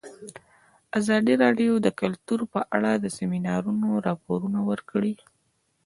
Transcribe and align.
ازادي 0.99 1.33
راډیو 1.43 1.73
د 1.85 1.87
کلتور 2.01 2.39
په 2.53 2.59
اړه 2.75 2.91
د 2.97 3.05
سیمینارونو 3.17 3.87
راپورونه 4.07 4.59
ورکړي. 4.69 5.13